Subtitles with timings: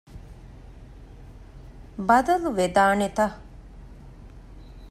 [2.07, 3.21] ބަދަލު ވެދާނެތަ؟